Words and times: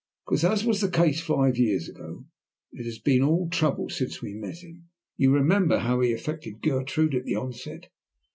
"Because, 0.25 0.43
as 0.43 0.65
was 0.65 0.81
the 0.81 0.89
case 0.89 1.21
five 1.21 1.59
years 1.59 1.87
ago, 1.87 2.25
it 2.71 2.85
has 2.85 2.97
been 2.97 3.21
all 3.21 3.47
trouble 3.51 3.87
since 3.91 4.19
we 4.19 4.33
met 4.33 4.63
him. 4.63 4.89
You 5.15 5.31
remember 5.31 5.77
how 5.77 5.99
he 6.01 6.11
affected 6.11 6.63
Gertrude 6.63 7.13
at 7.13 7.23
the 7.25 7.35
outset. 7.35 7.87